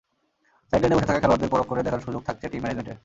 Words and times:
সাইডলাইনে 0.69 0.95
বসে 0.97 1.07
থাকা 1.09 1.19
খেলোয়াড়দের 1.23 1.51
পরখ 1.53 1.65
করে 1.71 1.81
দেখার 1.85 2.03
সুযোগ 2.05 2.21
থাকছে 2.27 2.45
টিম 2.51 2.61
ম্যানেজমেন্টের। 2.63 2.97